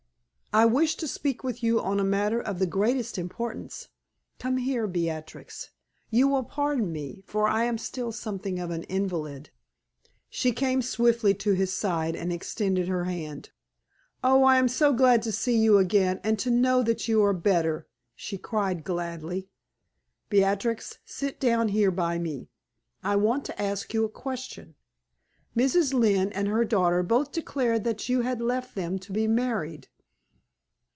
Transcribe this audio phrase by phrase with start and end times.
[0.53, 3.87] I wish to speak with you on a matter of the greatest importance.
[4.37, 5.69] Come here, Beatrix.
[6.09, 9.51] You will pardon me, for I am still something of an invalid."
[10.29, 13.51] She came swiftly to his side and extended her hand.
[14.25, 17.31] "Oh, I am so glad to see you again and to know that you are
[17.31, 19.47] better!" she cried, gladly.
[20.29, 22.49] "Beatrix, sit down here by me;
[23.01, 24.75] I want to ask you a question.
[25.55, 25.93] Mrs.
[25.93, 29.87] Lynne and her daughter both declared that you had left them to be married."